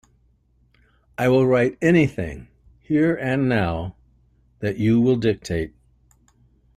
I 1.15 1.29
will 1.29 1.45
write 1.45 1.77
anything, 1.79 2.47
here 2.79 3.13
and 3.15 3.47
now, 3.47 3.97
that 4.57 4.77
you 4.77 4.99
will 4.99 5.15
dictate. 5.17 5.75